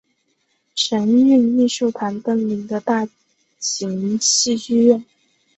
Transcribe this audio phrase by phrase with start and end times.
[0.73, 3.07] 神韵艺术团登临的大
[3.59, 5.05] 型戏剧院。